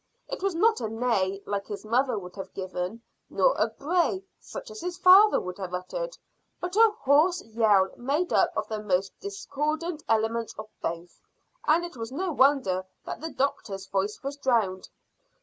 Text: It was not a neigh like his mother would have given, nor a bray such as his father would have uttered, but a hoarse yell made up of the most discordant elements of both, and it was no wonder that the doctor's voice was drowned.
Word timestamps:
It 0.29 0.41
was 0.41 0.55
not 0.55 0.81
a 0.81 0.89
neigh 0.89 1.43
like 1.45 1.67
his 1.67 1.85
mother 1.85 2.17
would 2.17 2.35
have 2.35 2.55
given, 2.55 3.03
nor 3.29 3.53
a 3.55 3.67
bray 3.67 4.23
such 4.39 4.71
as 4.71 4.81
his 4.81 4.97
father 4.97 5.39
would 5.39 5.59
have 5.59 5.75
uttered, 5.75 6.17
but 6.59 6.75
a 6.75 6.91
hoarse 7.01 7.43
yell 7.43 7.87
made 7.97 8.33
up 8.33 8.51
of 8.57 8.67
the 8.67 8.81
most 8.81 9.13
discordant 9.19 10.01
elements 10.09 10.55
of 10.57 10.67
both, 10.81 11.21
and 11.67 11.85
it 11.85 11.97
was 11.97 12.11
no 12.11 12.31
wonder 12.31 12.83
that 13.05 13.21
the 13.21 13.29
doctor's 13.29 13.85
voice 13.85 14.23
was 14.23 14.37
drowned. 14.37 14.89